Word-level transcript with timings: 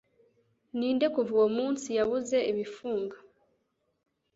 ninde 0.77 1.05
kuva 1.13 1.31
uwo 1.37 1.47
munsi 1.57 1.87
yabuze 1.97 2.37
ibifunga 2.51 3.17